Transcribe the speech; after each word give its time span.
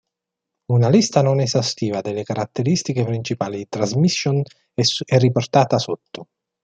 Una 0.71 0.89
lista 0.89 1.21
non 1.21 1.39
esaustiva 1.41 2.01
delle 2.01 2.23
caratteristiche 2.23 3.03
principali 3.03 3.57
di 3.57 3.67
Transmission 3.69 4.41
è 4.73 5.17
riportata 5.19 5.77
sotto. 5.77 6.29